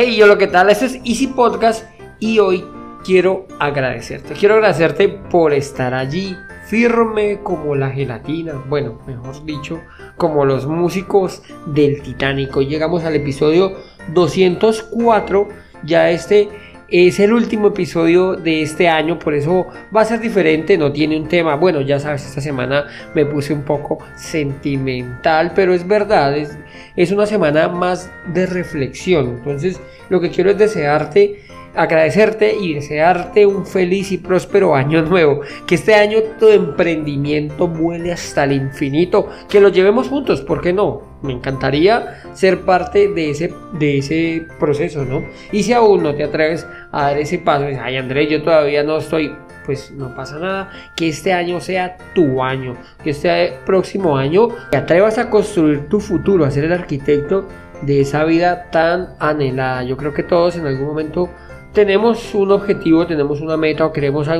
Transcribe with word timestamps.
Hey, 0.00 0.14
yo 0.14 0.28
lo 0.28 0.38
que 0.38 0.46
tal, 0.46 0.70
este 0.70 0.86
es 0.86 0.94
Easy 1.04 1.26
Podcast 1.26 1.84
y 2.20 2.38
hoy 2.38 2.64
quiero 3.04 3.48
agradecerte. 3.58 4.34
Quiero 4.34 4.54
agradecerte 4.54 5.08
por 5.08 5.52
estar 5.52 5.92
allí 5.92 6.36
firme 6.66 7.40
como 7.42 7.74
la 7.74 7.90
gelatina, 7.90 8.52
bueno, 8.68 9.00
mejor 9.08 9.44
dicho, 9.44 9.80
como 10.16 10.44
los 10.44 10.66
músicos 10.66 11.42
del 11.66 12.00
Titanic. 12.00 12.56
Hoy 12.56 12.68
llegamos 12.68 13.02
al 13.02 13.16
episodio 13.16 13.72
204, 14.14 15.48
ya 15.82 16.10
este 16.10 16.48
es 16.88 17.20
el 17.20 17.32
último 17.32 17.68
episodio 17.68 18.34
de 18.34 18.62
este 18.62 18.88
año, 18.88 19.18
por 19.18 19.34
eso 19.34 19.66
va 19.94 20.02
a 20.02 20.04
ser 20.06 20.20
diferente, 20.20 20.78
no 20.78 20.90
tiene 20.90 21.18
un 21.18 21.28
tema. 21.28 21.54
Bueno, 21.56 21.80
ya 21.82 22.00
sabes, 22.00 22.24
esta 22.24 22.40
semana 22.40 22.86
me 23.14 23.26
puse 23.26 23.52
un 23.52 23.62
poco 23.62 23.98
sentimental, 24.16 25.52
pero 25.54 25.74
es 25.74 25.86
verdad, 25.86 26.36
es, 26.36 26.56
es 26.96 27.12
una 27.12 27.26
semana 27.26 27.68
más 27.68 28.10
de 28.32 28.46
reflexión. 28.46 29.28
Entonces, 29.38 29.80
lo 30.08 30.20
que 30.20 30.30
quiero 30.30 30.50
es 30.50 30.58
desearte 30.58 31.42
agradecerte 31.78 32.56
y 32.60 32.74
desearte 32.74 33.46
un 33.46 33.64
feliz 33.64 34.10
y 34.10 34.18
próspero 34.18 34.74
año 34.74 35.00
nuevo. 35.02 35.42
Que 35.64 35.76
este 35.76 35.94
año 35.94 36.18
tu 36.38 36.48
emprendimiento 36.48 37.68
vuele 37.68 38.12
hasta 38.12 38.44
el 38.44 38.52
infinito. 38.52 39.28
Que 39.48 39.60
lo 39.60 39.68
llevemos 39.68 40.08
juntos, 40.08 40.40
¿por 40.40 40.60
qué 40.60 40.72
no? 40.72 41.02
Me 41.22 41.32
encantaría 41.32 42.20
ser 42.32 42.62
parte 42.62 43.08
de 43.08 43.30
ese, 43.30 43.54
de 43.78 43.98
ese 43.98 44.46
proceso, 44.58 45.04
¿no? 45.04 45.22
Y 45.52 45.62
si 45.62 45.72
aún 45.72 46.02
no 46.02 46.16
te 46.16 46.24
atreves 46.24 46.66
a 46.90 47.02
dar 47.02 47.18
ese 47.18 47.38
paso, 47.38 47.66
dices, 47.66 47.80
ay 47.82 47.96
Andrés, 47.96 48.28
yo 48.28 48.42
todavía 48.42 48.82
no 48.82 48.98
estoy, 48.98 49.32
pues 49.64 49.92
no 49.92 50.16
pasa 50.16 50.40
nada. 50.40 50.72
Que 50.96 51.08
este 51.08 51.32
año 51.32 51.60
sea 51.60 51.96
tu 52.12 52.42
año. 52.42 52.74
Que 53.04 53.10
este 53.10 53.52
próximo 53.64 54.16
año 54.16 54.48
te 54.72 54.78
atrevas 54.78 55.16
a 55.18 55.30
construir 55.30 55.88
tu 55.88 56.00
futuro, 56.00 56.44
a 56.44 56.50
ser 56.50 56.64
el 56.64 56.72
arquitecto 56.72 57.46
de 57.82 58.00
esa 58.00 58.24
vida 58.24 58.68
tan 58.72 59.10
anhelada. 59.20 59.84
Yo 59.84 59.96
creo 59.96 60.12
que 60.12 60.24
todos 60.24 60.56
en 60.56 60.66
algún 60.66 60.88
momento 60.88 61.30
tenemos 61.72 62.34
un 62.34 62.50
objetivo, 62.50 63.06
tenemos 63.06 63.40
una 63.40 63.56
meta 63.56 63.86
o 63.86 63.92
queremos 63.92 64.28
a, 64.28 64.38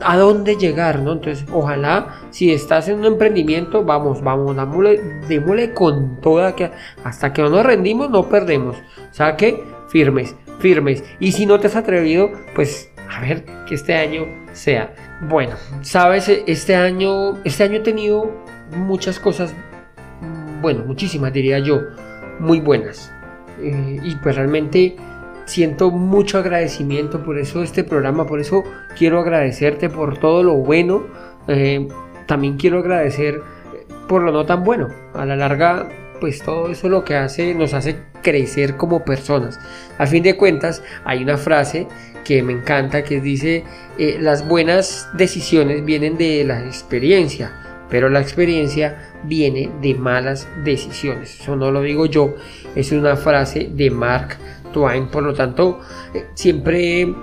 a 0.00 0.16
dónde 0.16 0.56
llegar, 0.56 1.00
¿no? 1.00 1.12
Entonces, 1.12 1.46
ojalá, 1.52 2.20
si 2.30 2.52
estás 2.52 2.88
en 2.88 2.98
un 2.98 3.04
emprendimiento, 3.06 3.84
vamos, 3.84 4.22
vamos, 4.22 4.56
démosle, 5.28 5.72
con 5.72 6.20
toda, 6.20 6.54
que 6.54 6.70
hasta 7.04 7.32
que 7.32 7.42
no 7.42 7.50
nos 7.50 7.64
rendimos, 7.64 8.10
no 8.10 8.28
perdemos. 8.28 8.76
O 8.76 9.14
sea 9.14 9.36
firmes, 9.88 10.34
firmes. 10.58 11.04
Y 11.20 11.32
si 11.32 11.46
no 11.46 11.58
te 11.60 11.68
has 11.68 11.76
atrevido, 11.76 12.30
pues, 12.54 12.90
a 13.08 13.20
ver, 13.20 13.44
que 13.66 13.74
este 13.74 13.94
año 13.94 14.26
sea. 14.52 14.94
Bueno, 15.28 15.54
sabes, 15.82 16.28
este 16.28 16.74
año, 16.74 17.38
este 17.44 17.64
año 17.64 17.76
he 17.76 17.80
tenido 17.80 18.30
muchas 18.76 19.18
cosas, 19.20 19.54
bueno, 20.60 20.84
muchísimas 20.84 21.32
diría 21.32 21.58
yo, 21.60 21.80
muy 22.40 22.60
buenas. 22.60 23.12
Eh, 23.60 24.00
y 24.02 24.14
pues 24.16 24.36
realmente 24.36 24.96
siento 25.46 25.90
mucho 25.90 26.38
agradecimiento 26.38 27.24
por 27.24 27.38
eso 27.38 27.62
este 27.62 27.84
programa, 27.84 28.26
por 28.26 28.40
eso 28.40 28.64
quiero 28.98 29.20
agradecerte 29.20 29.88
por 29.88 30.18
todo 30.18 30.42
lo 30.42 30.54
bueno, 30.54 31.04
eh, 31.48 31.88
también 32.26 32.56
quiero 32.56 32.80
agradecer 32.80 33.40
por 34.08 34.22
lo 34.22 34.32
no 34.32 34.44
tan 34.44 34.64
bueno. 34.64 34.88
A 35.14 35.24
la 35.24 35.36
larga, 35.36 35.88
pues 36.20 36.42
todo 36.42 36.68
eso 36.70 36.88
lo 36.88 37.04
que 37.04 37.16
hace 37.16 37.54
nos 37.54 37.74
hace 37.74 37.96
crecer 38.22 38.76
como 38.76 39.04
personas. 39.04 39.58
A 39.98 40.06
fin 40.06 40.22
de 40.22 40.36
cuentas, 40.36 40.82
hay 41.04 41.22
una 41.22 41.36
frase 41.36 41.86
que 42.24 42.42
me 42.42 42.52
encanta 42.52 43.04
que 43.04 43.20
dice, 43.20 43.64
eh, 43.98 44.18
las 44.20 44.46
buenas 44.46 45.08
decisiones 45.16 45.84
vienen 45.84 46.18
de 46.18 46.42
la 46.44 46.64
experiencia, 46.64 47.52
pero 47.88 48.08
la 48.08 48.20
experiencia 48.20 49.12
viene 49.22 49.70
de 49.80 49.94
malas 49.94 50.48
decisiones. 50.64 51.40
Eso 51.40 51.54
no 51.54 51.70
lo 51.70 51.82
digo 51.82 52.06
yo, 52.06 52.34
es 52.74 52.90
una 52.90 53.16
frase 53.16 53.70
de 53.72 53.90
Mark 53.90 54.36
por 55.10 55.22
lo 55.22 55.34
tanto, 55.34 55.80
eh, 56.14 56.26
siempre 56.34 57.14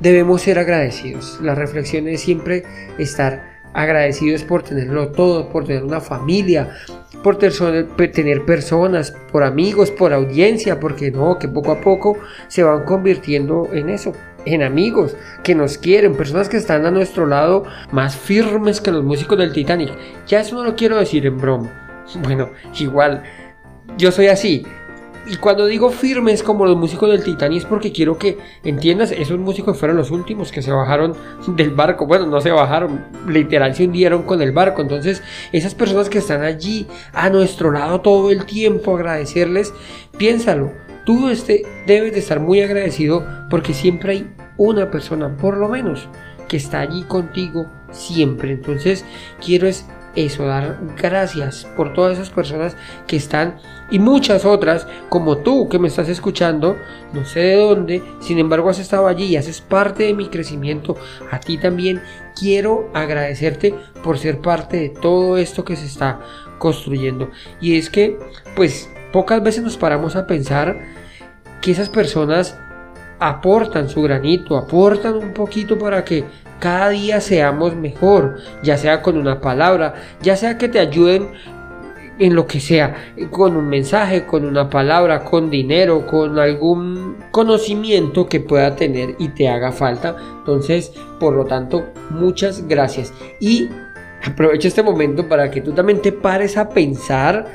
debemos 0.00 0.42
ser 0.42 0.58
agradecidos. 0.58 1.38
La 1.42 1.54
reflexión 1.54 2.08
es 2.08 2.20
siempre 2.20 2.64
estar 2.98 3.60
agradecidos 3.72 4.42
por 4.42 4.62
tenerlo 4.62 5.12
todo, 5.12 5.48
por 5.48 5.64
tener 5.64 5.84
una 5.84 6.00
familia, 6.00 6.70
por 7.22 7.36
tener 7.38 8.44
personas, 8.44 9.12
por 9.30 9.44
amigos, 9.44 9.90
por 9.90 10.12
audiencia, 10.12 10.80
porque 10.80 11.10
no, 11.10 11.38
que 11.38 11.48
poco 11.48 11.72
a 11.72 11.80
poco 11.80 12.18
se 12.48 12.62
van 12.62 12.84
convirtiendo 12.84 13.68
en 13.72 13.90
eso, 13.90 14.12
en 14.44 14.62
amigos 14.62 15.16
que 15.42 15.54
nos 15.54 15.78
quieren, 15.78 16.16
personas 16.16 16.48
que 16.48 16.56
están 16.56 16.86
a 16.86 16.90
nuestro 16.90 17.26
lado 17.26 17.64
más 17.92 18.16
firmes 18.16 18.80
que 18.80 18.90
los 18.90 19.04
músicos 19.04 19.38
del 19.38 19.52
Titanic. 19.52 19.92
Ya 20.26 20.40
eso 20.40 20.56
no 20.56 20.64
lo 20.64 20.74
quiero 20.74 20.96
decir 20.96 21.26
en 21.26 21.36
broma. 21.36 22.04
Bueno, 22.22 22.50
igual, 22.78 23.22
yo 23.96 24.10
soy 24.10 24.28
así. 24.28 24.66
Y 25.26 25.36
cuando 25.36 25.66
digo 25.66 25.90
firmes 25.90 26.42
como 26.42 26.64
los 26.66 26.76
músicos 26.76 27.10
del 27.10 27.22
Titanic 27.22 27.58
es 27.58 27.64
porque 27.64 27.92
quiero 27.92 28.18
que 28.18 28.38
entiendas, 28.64 29.12
esos 29.12 29.38
músicos 29.38 29.76
fueron 29.76 29.96
los 29.96 30.10
últimos 30.10 30.50
que 30.50 30.62
se 30.62 30.72
bajaron 30.72 31.14
del 31.48 31.70
barco. 31.70 32.06
Bueno, 32.06 32.26
no 32.26 32.40
se 32.40 32.50
bajaron, 32.50 33.04
literal 33.28 33.74
se 33.74 33.84
hundieron 33.84 34.22
con 34.22 34.42
el 34.42 34.52
barco. 34.52 34.82
Entonces, 34.82 35.22
esas 35.52 35.74
personas 35.74 36.08
que 36.08 36.18
están 36.18 36.42
allí 36.42 36.86
a 37.12 37.28
nuestro 37.30 37.70
lado 37.70 38.00
todo 38.00 38.30
el 38.30 38.44
tiempo, 38.46 38.96
agradecerles, 38.96 39.74
piénsalo. 40.16 40.72
Tú 41.04 41.28
este, 41.28 41.64
debes 41.86 42.12
de 42.12 42.18
estar 42.20 42.40
muy 42.40 42.60
agradecido 42.60 43.26
porque 43.48 43.74
siempre 43.74 44.12
hay 44.12 44.34
una 44.56 44.90
persona, 44.90 45.36
por 45.36 45.56
lo 45.56 45.68
menos, 45.68 46.08
que 46.48 46.56
está 46.56 46.80
allí 46.80 47.04
contigo 47.04 47.66
siempre. 47.90 48.52
Entonces, 48.52 49.04
quiero 49.44 49.66
es 49.66 49.86
eso, 50.16 50.44
dar 50.44 50.78
gracias 50.96 51.66
por 51.76 51.92
todas 51.92 52.14
esas 52.14 52.30
personas 52.30 52.76
que 53.06 53.16
están 53.16 53.58
y 53.90 53.98
muchas 53.98 54.44
otras 54.44 54.86
como 55.08 55.38
tú 55.38 55.68
que 55.68 55.78
me 55.78 55.88
estás 55.88 56.08
escuchando, 56.08 56.76
no 57.12 57.24
sé 57.24 57.40
de 57.40 57.56
dónde, 57.56 58.02
sin 58.20 58.38
embargo 58.38 58.70
has 58.70 58.78
estado 58.78 59.06
allí 59.06 59.24
y 59.26 59.36
haces 59.36 59.60
parte 59.60 60.04
de 60.04 60.14
mi 60.14 60.28
crecimiento. 60.28 60.96
A 61.30 61.40
ti 61.40 61.58
también 61.58 62.02
quiero 62.38 62.90
agradecerte 62.94 63.74
por 64.02 64.18
ser 64.18 64.40
parte 64.40 64.76
de 64.76 64.88
todo 64.88 65.36
esto 65.36 65.64
que 65.64 65.76
se 65.76 65.86
está 65.86 66.20
construyendo. 66.58 67.30
Y 67.60 67.76
es 67.76 67.90
que, 67.90 68.18
pues, 68.56 68.88
pocas 69.12 69.42
veces 69.42 69.62
nos 69.62 69.76
paramos 69.76 70.16
a 70.16 70.26
pensar 70.26 70.78
que 71.60 71.72
esas 71.72 71.88
personas 71.88 72.56
aportan 73.20 73.88
su 73.88 74.02
granito, 74.02 74.56
aportan 74.56 75.14
un 75.16 75.32
poquito 75.32 75.78
para 75.78 76.04
que 76.04 76.24
cada 76.58 76.90
día 76.90 77.20
seamos 77.20 77.76
mejor, 77.76 78.38
ya 78.62 78.76
sea 78.76 79.02
con 79.02 79.16
una 79.16 79.40
palabra, 79.40 79.94
ya 80.20 80.36
sea 80.36 80.58
que 80.58 80.68
te 80.68 80.78
ayuden 80.78 81.28
en 82.18 82.34
lo 82.34 82.46
que 82.46 82.60
sea, 82.60 82.96
con 83.30 83.56
un 83.56 83.68
mensaje, 83.68 84.26
con 84.26 84.44
una 84.44 84.68
palabra, 84.68 85.24
con 85.24 85.48
dinero, 85.48 86.06
con 86.06 86.38
algún 86.38 87.16
conocimiento 87.30 88.26
que 88.26 88.40
pueda 88.40 88.76
tener 88.76 89.16
y 89.18 89.28
te 89.28 89.48
haga 89.48 89.72
falta. 89.72 90.16
Entonces, 90.38 90.92
por 91.18 91.34
lo 91.34 91.46
tanto, 91.46 91.86
muchas 92.10 92.68
gracias. 92.68 93.12
Y 93.40 93.70
aprovecho 94.22 94.68
este 94.68 94.82
momento 94.82 95.28
para 95.28 95.50
que 95.50 95.62
tú 95.62 95.72
también 95.72 96.02
te 96.02 96.12
pares 96.12 96.58
a 96.58 96.68
pensar 96.68 97.46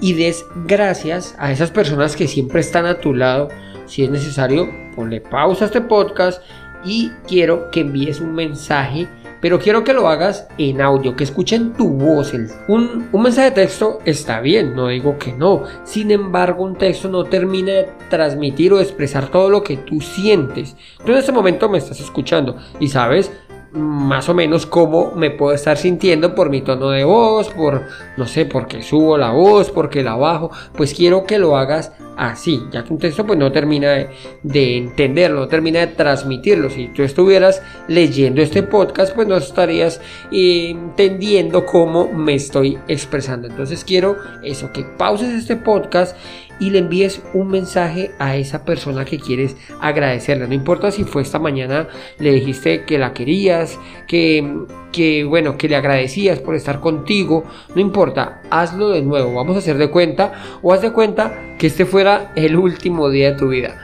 y 0.00 0.14
des 0.14 0.46
gracias 0.66 1.34
a 1.38 1.52
esas 1.52 1.70
personas 1.70 2.16
que 2.16 2.26
siempre 2.26 2.60
están 2.60 2.86
a 2.86 3.00
tu 3.00 3.12
lado. 3.12 3.48
Si 3.86 4.04
es 4.04 4.10
necesario, 4.10 4.68
ponle 4.94 5.20
pausa 5.20 5.64
a 5.64 5.66
este 5.66 5.80
podcast 5.80 6.42
y 6.84 7.10
quiero 7.26 7.70
que 7.70 7.80
envíes 7.80 8.20
un 8.20 8.34
mensaje 8.34 9.08
pero 9.44 9.58
quiero 9.58 9.84
que 9.84 9.92
lo 9.92 10.08
hagas 10.08 10.48
en 10.56 10.80
audio, 10.80 11.14
que 11.16 11.24
escuchen 11.24 11.74
tu 11.74 11.90
voz. 11.90 12.32
Un, 12.66 13.10
un, 13.12 13.22
mensaje 13.22 13.50
de 13.50 13.54
texto 13.56 13.98
está 14.06 14.40
bien, 14.40 14.74
no 14.74 14.88
digo 14.88 15.18
que 15.18 15.34
no. 15.34 15.64
Sin 15.84 16.10
embargo, 16.10 16.64
un 16.64 16.76
texto 16.76 17.10
no 17.10 17.24
termina 17.24 17.72
de 17.72 17.88
transmitir 18.08 18.72
o 18.72 18.80
expresar 18.80 19.28
todo 19.28 19.50
lo 19.50 19.62
que 19.62 19.76
tú 19.76 20.00
sientes. 20.00 20.74
Tú 21.04 21.12
en 21.12 21.18
este 21.18 21.30
momento 21.30 21.68
me 21.68 21.76
estás 21.76 22.00
escuchando 22.00 22.56
y 22.80 22.88
sabes 22.88 23.30
más 23.74 24.28
o 24.28 24.34
menos 24.34 24.66
cómo 24.66 25.12
me 25.16 25.30
puedo 25.30 25.52
estar 25.52 25.76
sintiendo 25.76 26.34
por 26.34 26.48
mi 26.48 26.60
tono 26.60 26.90
de 26.90 27.02
voz, 27.02 27.48
por, 27.48 27.82
no 28.16 28.26
sé, 28.26 28.46
porque 28.46 28.82
subo 28.82 29.18
la 29.18 29.32
voz, 29.32 29.70
porque 29.70 30.02
la 30.02 30.14
bajo, 30.14 30.50
pues 30.76 30.94
quiero 30.94 31.24
que 31.24 31.38
lo 31.38 31.56
hagas 31.56 31.92
así, 32.16 32.62
ya 32.70 32.84
que 32.84 32.92
un 32.92 33.00
texto 33.00 33.26
pues 33.26 33.36
no 33.36 33.50
termina 33.50 34.06
de, 34.42 34.76
entenderlo, 34.76 35.40
no 35.40 35.48
termina 35.48 35.80
de 35.80 35.88
transmitirlo. 35.88 36.70
Si 36.70 36.88
tú 36.88 37.02
estuvieras 37.02 37.62
leyendo 37.88 38.40
este 38.42 38.62
podcast, 38.62 39.12
pues 39.14 39.26
no 39.26 39.36
estarías 39.36 40.00
entendiendo 40.30 41.66
cómo 41.66 42.12
me 42.12 42.34
estoy 42.34 42.78
expresando. 42.86 43.48
Entonces 43.48 43.84
quiero 43.84 44.16
eso, 44.44 44.72
que 44.72 44.84
pauses 44.84 45.30
este 45.30 45.56
podcast 45.56 46.16
y 46.60 46.70
le 46.70 46.78
envíes 46.78 47.22
un 47.32 47.48
mensaje 47.48 48.12
a 48.18 48.36
esa 48.36 48.64
persona 48.64 49.04
que 49.04 49.18
quieres 49.18 49.56
agradecerle. 49.80 50.46
No 50.46 50.54
importa 50.54 50.90
si 50.90 51.04
fue 51.04 51.22
esta 51.22 51.38
mañana, 51.38 51.88
le 52.18 52.32
dijiste 52.32 52.84
que 52.84 52.98
la 52.98 53.12
querías, 53.12 53.78
que, 54.06 54.64
que 54.92 55.24
bueno, 55.24 55.56
que 55.56 55.68
le 55.68 55.76
agradecías 55.76 56.38
por 56.38 56.54
estar 56.54 56.80
contigo. 56.80 57.44
No 57.74 57.80
importa, 57.80 58.42
hazlo 58.50 58.90
de 58.90 59.02
nuevo. 59.02 59.34
Vamos 59.34 59.56
a 59.56 59.58
hacer 59.58 59.78
de 59.78 59.90
cuenta 59.90 60.32
o 60.62 60.72
haz 60.72 60.82
de 60.82 60.92
cuenta 60.92 61.56
que 61.58 61.66
este 61.66 61.86
fuera 61.86 62.32
el 62.36 62.56
último 62.56 63.10
día 63.10 63.32
de 63.32 63.38
tu 63.38 63.48
vida. 63.48 63.76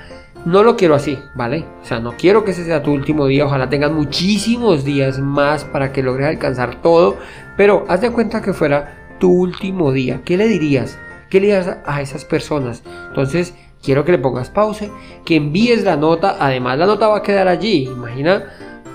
No 0.46 0.62
lo 0.62 0.74
quiero 0.76 0.94
así, 0.94 1.18
¿vale? 1.34 1.66
O 1.82 1.84
sea, 1.84 2.00
no 2.00 2.16
quiero 2.16 2.44
que 2.44 2.52
ese 2.52 2.64
sea 2.64 2.82
tu 2.82 2.92
último 2.92 3.26
día. 3.26 3.44
Ojalá 3.44 3.68
tengas 3.68 3.92
muchísimos 3.92 4.84
días 4.84 5.18
más 5.18 5.64
para 5.64 5.92
que 5.92 6.02
logres 6.02 6.28
alcanzar 6.28 6.80
todo. 6.80 7.18
Pero 7.58 7.84
haz 7.88 8.00
de 8.00 8.10
cuenta 8.10 8.40
que 8.40 8.54
fuera 8.54 9.16
tu 9.18 9.30
último 9.30 9.92
día. 9.92 10.22
¿Qué 10.24 10.38
le 10.38 10.48
dirías? 10.48 10.98
¿Qué 11.30 11.40
le 11.40 11.48
das 11.48 11.78
a 11.86 12.02
esas 12.02 12.24
personas? 12.24 12.82
Entonces, 13.08 13.54
quiero 13.82 14.04
que 14.04 14.12
le 14.12 14.18
pongas 14.18 14.50
pausa, 14.50 14.86
que 15.24 15.36
envíes 15.36 15.84
la 15.84 15.96
nota, 15.96 16.36
además 16.38 16.78
la 16.78 16.86
nota 16.86 17.08
va 17.08 17.18
a 17.18 17.22
quedar 17.22 17.48
allí, 17.48 17.84
imagina 17.84 18.44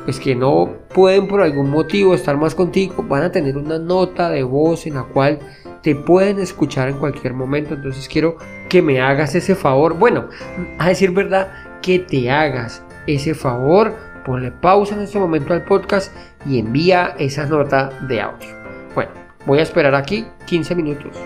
pues 0.03 0.19
que 0.19 0.35
no 0.35 0.69
pueden 0.93 1.27
por 1.27 1.41
algún 1.41 1.71
motivo 1.71 2.13
estar 2.13 2.37
más 2.37 2.53
contigo, 2.53 3.03
van 3.07 3.23
a 3.23 3.31
tener 3.31 3.57
una 3.57 3.79
nota 3.79 4.29
de 4.29 4.43
voz 4.43 4.85
en 4.85 4.93
la 4.93 5.03
cual 5.03 5.39
te 5.81 5.95
pueden 5.95 6.39
escuchar 6.39 6.89
en 6.89 6.97
cualquier 6.97 7.33
momento, 7.33 7.73
entonces 7.73 8.07
quiero 8.07 8.37
que 8.69 8.83
me 8.83 9.01
hagas 9.01 9.33
ese 9.33 9.55
favor, 9.55 9.97
bueno, 9.97 10.29
a 10.77 10.89
decir 10.89 11.11
verdad, 11.11 11.51
que 11.81 11.99
te 11.99 12.29
hagas 12.29 12.83
ese 13.07 13.33
favor, 13.33 13.95
ponle 14.23 14.51
pausa 14.51 14.95
en 14.95 15.01
este 15.01 15.19
momento 15.19 15.53
al 15.53 15.63
podcast 15.63 16.15
y 16.45 16.59
envía 16.59 17.15
esa 17.17 17.45
nota 17.45 17.89
de 18.07 18.21
audio. 18.21 18.49
Bueno, 18.93 19.11
voy 19.45 19.59
a 19.59 19.63
esperar 19.63 19.95
aquí 19.95 20.25
15 20.45 20.75
minutos. 20.75 21.17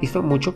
Ya, 0.00 0.06
listo, 0.06 0.22
mucho. 0.22 0.54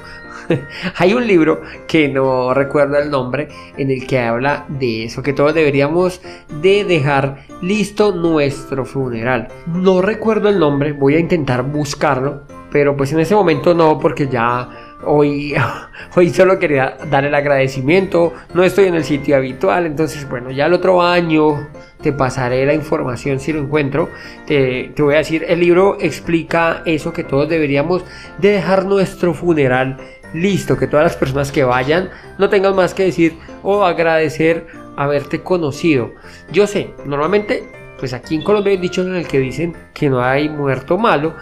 Hay 0.97 1.15
un 1.15 1.27
libro 1.27 1.61
que 1.87 2.09
no 2.09 2.55
recuerdo 2.55 2.99
el 2.99 3.11
nombre 3.11 3.49
en 3.77 3.91
el 3.91 4.07
que 4.07 4.19
habla 4.19 4.65
de 4.69 5.05
eso, 5.05 5.23
que 5.23 5.33
todos 5.33 5.55
deberíamos 5.55 6.21
de 6.63 6.85
dejar 6.85 7.45
listo 7.63 8.13
nuestro 8.13 8.85
funeral. 8.85 9.49
No 9.67 10.03
recuerdo 10.03 10.49
el 10.49 10.59
nombre, 10.59 10.93
voy 10.93 11.17
a 11.17 11.21
intentar 11.21 11.63
buscarlo, 11.63 12.43
pero 12.71 12.97
pues 12.97 13.13
en 13.13 13.21
ese 13.21 13.35
momento 13.35 13.75
no, 13.75 13.99
porque 13.99 14.29
ya 14.29 14.84
Hoy, 15.07 16.31
solo 16.33 16.59
quería 16.59 16.97
dar 17.11 17.25
el 17.25 17.35
agradecimiento, 17.35 18.33
no 18.55 18.63
estoy 18.63 18.87
en 18.87 18.95
el 18.95 19.05
sitio 19.05 19.37
habitual, 19.37 19.87
entonces 19.87 20.29
bueno, 20.29 20.51
ya 20.51 20.67
el 20.67 20.73
otro 20.73 21.03
año 21.03 21.69
te 22.03 22.13
pasaré 22.13 22.67
la 22.67 22.75
información 22.75 23.41
si 23.41 23.53
lo 23.53 23.61
encuentro. 23.61 24.11
Te, 24.47 24.93
voy 24.99 25.15
a 25.15 25.19
decir, 25.19 25.45
el 25.49 25.61
libro 25.61 25.97
explica 26.01 26.83
eso 26.85 27.13
que 27.13 27.25
todos 27.25 27.49
deberíamos 27.49 28.05
de 28.39 28.51
dejar 28.51 28.85
nuestro 28.85 29.35
funeral 29.35 29.99
listo, 30.33 30.77
que 30.77 30.87
todas 30.87 31.05
las 31.05 31.17
personas 31.17 31.53
que 31.53 31.65
vayan 31.65 32.11
no 32.39 32.49
tengan 32.49 32.75
más 32.75 32.95
que 32.95 33.05
decir 33.05 33.35
o 33.63 33.85
agradecer 33.85 34.67
haberte 34.97 35.43
conocido. 35.43 36.13
Yo 36.53 36.67
sé, 36.67 36.91
normalmente, 37.05 37.65
pues 37.99 38.13
aquí 38.13 38.35
en 38.35 38.43
Colombia 38.43 38.73
hay 38.73 38.79
dicho 38.79 39.03
en 39.03 39.15
el 39.15 39.27
que 39.27 39.39
dicen 39.39 39.75
que 39.93 40.11
no 40.11 40.23
hay 40.23 40.49
muerto 40.49 40.99
malo, 40.99 41.35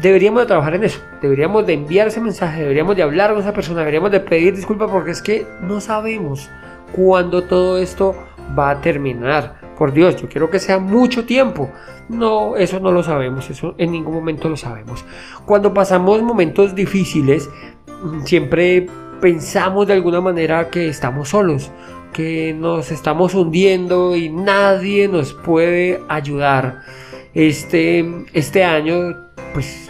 deberíamos 0.00 0.42
de 0.42 0.46
trabajar 0.46 0.74
en 0.74 0.84
eso, 0.84 1.00
deberíamos 1.20 1.66
de 1.66 1.74
enviar 1.74 2.08
ese 2.08 2.20
mensaje, 2.20 2.60
deberíamos 2.60 2.96
de 2.96 3.02
hablar 3.02 3.30
con 3.32 3.40
esa 3.40 3.52
persona, 3.52 3.80
deberíamos 3.80 4.10
de 4.10 4.20
pedir 4.20 4.54
disculpas 4.54 4.90
porque 4.90 5.10
es 5.10 5.22
que 5.22 5.46
no 5.60 5.80
sabemos 5.80 6.48
cuándo 6.92 7.42
todo 7.42 7.78
esto 7.78 8.14
va 8.58 8.70
a 8.70 8.80
terminar. 8.80 9.58
Por 9.76 9.92
Dios, 9.92 10.16
yo 10.16 10.28
quiero 10.28 10.50
que 10.50 10.58
sea 10.58 10.78
mucho 10.78 11.24
tiempo. 11.24 11.70
No, 12.08 12.56
eso 12.56 12.80
no 12.80 12.90
lo 12.90 13.02
sabemos, 13.02 13.48
eso 13.50 13.74
en 13.78 13.92
ningún 13.92 14.14
momento 14.14 14.48
lo 14.48 14.56
sabemos. 14.56 15.04
Cuando 15.44 15.72
pasamos 15.72 16.22
momentos 16.22 16.74
difíciles, 16.74 17.48
siempre 18.24 18.86
pensamos 19.20 19.86
de 19.86 19.92
alguna 19.92 20.20
manera 20.20 20.68
que 20.70 20.88
estamos 20.88 21.28
solos, 21.28 21.70
que 22.12 22.54
nos 22.58 22.90
estamos 22.90 23.34
hundiendo 23.34 24.16
y 24.16 24.30
nadie 24.30 25.06
nos 25.08 25.32
puede 25.32 26.00
ayudar. 26.08 26.82
Este, 27.34 28.04
este 28.32 28.64
año, 28.64 29.14
pues 29.52 29.87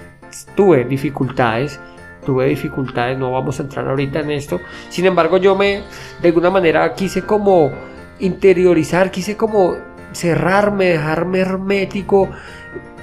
tuve 0.58 0.84
dificultades, 0.84 1.78
tuve 2.26 2.46
dificultades, 2.46 3.16
no 3.16 3.31
vamos 3.31 3.60
a 3.60 3.62
entrar 3.62 3.87
ahorita 3.87 4.19
en 4.19 4.32
esto. 4.32 4.60
Sin 4.88 5.06
embargo, 5.06 5.37
yo 5.37 5.55
me, 5.55 5.84
de 6.20 6.28
alguna 6.28 6.50
manera, 6.50 6.94
quise 6.94 7.22
como 7.22 7.70
interiorizar, 8.19 9.12
quise 9.12 9.37
como 9.37 9.76
cerrarme, 10.10 10.87
dejarme 10.87 11.38
hermético. 11.38 12.28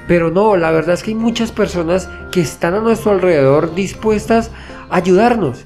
Pero 0.05 0.31
no, 0.31 0.57
la 0.57 0.69
verdad 0.71 0.95
es 0.95 1.03
que 1.03 1.11
hay 1.11 1.15
muchas 1.15 1.53
personas 1.53 2.09
que 2.29 2.41
están 2.41 2.73
a 2.73 2.81
nuestro 2.81 3.11
alrededor 3.11 3.73
dispuestas 3.73 4.51
a 4.89 4.97
ayudarnos. 4.97 5.65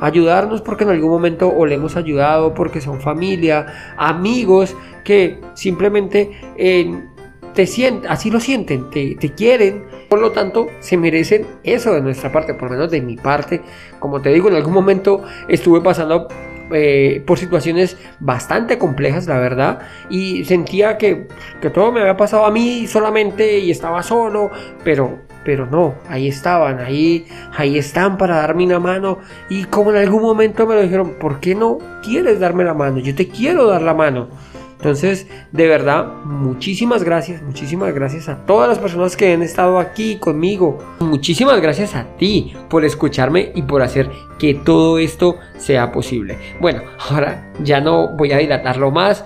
Ayudarnos 0.00 0.62
porque 0.62 0.84
en 0.84 0.90
algún 0.90 1.10
momento 1.10 1.52
o 1.54 1.66
le 1.66 1.74
hemos 1.74 1.94
ayudado, 1.94 2.54
porque 2.54 2.80
son 2.80 3.02
familia, 3.02 3.66
amigos 3.98 4.74
que 5.04 5.42
simplemente 5.52 6.40
en 6.56 7.17
te 7.58 7.66
sienten, 7.66 8.08
así 8.08 8.30
lo 8.30 8.38
sienten, 8.38 8.88
te, 8.88 9.32
quieren, 9.34 9.84
por 10.08 10.20
lo 10.20 10.30
tanto 10.30 10.68
se 10.78 10.96
merecen 10.96 11.44
eso 11.64 11.92
de 11.92 12.00
nuestra 12.00 12.30
parte, 12.30 12.54
por 12.54 12.70
lo 12.70 12.76
menos 12.76 12.88
de 12.92 13.00
mi 13.00 13.16
parte. 13.16 13.62
Como 13.98 14.22
te 14.22 14.28
digo, 14.28 14.48
en 14.48 14.54
algún 14.54 14.72
momento 14.72 15.24
estuve 15.48 15.80
pasando 15.80 16.28
eh, 16.70 17.20
por 17.26 17.36
situaciones 17.36 17.96
bastante 18.20 18.78
complejas, 18.78 19.26
la 19.26 19.40
verdad, 19.40 19.80
y 20.08 20.44
sentía 20.44 20.98
que, 20.98 21.26
que, 21.60 21.70
todo 21.70 21.90
me 21.90 21.98
había 21.98 22.16
pasado 22.16 22.44
a 22.44 22.52
mí 22.52 22.86
solamente 22.86 23.58
y 23.58 23.72
estaba 23.72 24.04
solo, 24.04 24.52
pero, 24.84 25.18
pero 25.44 25.66
no, 25.66 25.96
ahí 26.08 26.28
estaban, 26.28 26.78
ahí, 26.78 27.26
ahí 27.56 27.76
están 27.76 28.18
para 28.18 28.36
darme 28.36 28.66
una 28.66 28.78
mano, 28.78 29.18
y 29.48 29.64
como 29.64 29.90
en 29.90 29.96
algún 29.96 30.22
momento 30.22 30.64
me 30.64 30.76
lo 30.76 30.82
dijeron, 30.82 31.16
¿por 31.18 31.40
qué 31.40 31.56
no 31.56 31.78
quieres 32.04 32.38
darme 32.38 32.62
la 32.62 32.74
mano? 32.74 33.00
Yo 33.00 33.16
te 33.16 33.26
quiero 33.26 33.66
dar 33.66 33.82
la 33.82 33.94
mano. 33.94 34.28
Entonces, 34.78 35.26
de 35.50 35.66
verdad, 35.66 36.06
muchísimas 36.24 37.02
gracias, 37.02 37.42
muchísimas 37.42 37.92
gracias 37.92 38.28
a 38.28 38.46
todas 38.46 38.68
las 38.68 38.78
personas 38.78 39.16
que 39.16 39.32
han 39.32 39.42
estado 39.42 39.80
aquí 39.80 40.18
conmigo. 40.18 40.78
Muchísimas 41.00 41.60
gracias 41.60 41.96
a 41.96 42.16
ti 42.16 42.54
por 42.70 42.84
escucharme 42.84 43.50
y 43.56 43.62
por 43.62 43.82
hacer 43.82 44.08
que 44.38 44.54
todo 44.54 45.00
esto 45.00 45.36
sea 45.56 45.90
posible. 45.90 46.38
Bueno, 46.60 46.82
ahora 47.10 47.52
ya 47.60 47.80
no 47.80 48.14
voy 48.16 48.30
a 48.30 48.38
dilatarlo 48.38 48.92
más. 48.92 49.24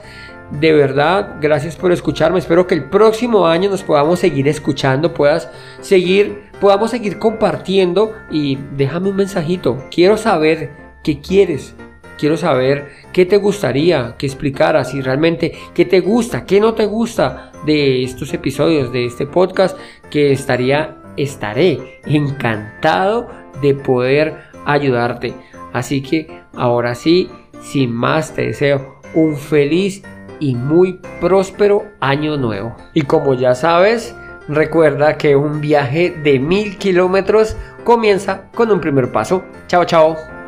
De 0.59 0.73
verdad, 0.73 1.37
gracias 1.41 1.77
por 1.77 1.93
escucharme. 1.93 2.39
Espero 2.39 2.67
que 2.67 2.75
el 2.75 2.89
próximo 2.89 3.47
año 3.47 3.69
nos 3.69 3.83
podamos 3.83 4.21
seguir 4.21 4.49
escuchando, 4.49 5.13
puedas 5.13 5.51
seguir, 5.83 6.45
podamos 6.61 6.91
seguir 6.91 7.19
compartiendo 7.19 8.15
y 8.31 8.57
déjame 8.75 9.11
un 9.11 9.17
mensajito. 9.17 9.85
Quiero 9.91 10.17
saber 10.17 10.71
qué 11.03 11.21
quieres, 11.21 11.75
quiero 12.23 12.37
saber 12.37 12.87
qué 13.13 13.27
te 13.27 13.37
gustaría 13.37 14.15
que 14.17 14.27
explicaras 14.27 14.95
y 14.95 15.01
realmente 15.01 15.55
qué 15.75 15.85
te 15.85 15.99
gusta, 15.99 16.47
qué 16.47 16.61
no 16.61 16.73
te 16.73 16.87
gusta 16.87 17.51
de 17.67 18.05
estos 18.05 18.33
episodios, 18.33 18.93
de 18.93 19.07
este 19.07 19.27
podcast, 19.27 19.77
que 20.09 20.31
estaría, 20.31 20.99
estaré 21.17 22.01
encantado 22.07 23.29
de 23.61 23.75
poder 23.75 24.37
ayudarte. 24.65 25.35
Así 25.73 26.01
que 26.01 26.29
ahora 26.55 26.95
sí, 26.95 27.29
sin 27.61 27.93
más, 27.93 28.33
te 28.33 28.43
deseo 28.43 29.01
un 29.15 29.37
feliz 29.37 30.05
y 30.39 30.55
muy 30.55 31.01
próspero 31.21 31.87
año 31.99 32.37
nuevo. 32.37 32.77
Y 32.95 33.03
como 33.03 33.35
ya 33.35 33.57
sabes, 33.57 34.15
recuerda 34.47 35.19
que 35.19 35.35
un 35.35 35.61
viaje 35.61 36.15
de 36.23 36.39
mil 36.39 36.79
kilómetros 36.79 37.57
comienza 37.83 38.49
con 38.55 38.71
un 38.71 38.81
primer 38.81 39.11
paso. 39.11 39.43
Chao, 39.67 39.85
chao. 39.85 40.42